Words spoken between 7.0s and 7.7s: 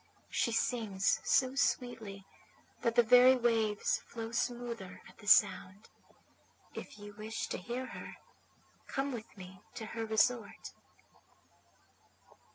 wish to